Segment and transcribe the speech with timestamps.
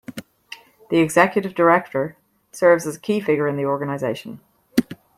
[0.89, 2.17] The Executive Director
[2.51, 4.39] serves as a key figure in the organization.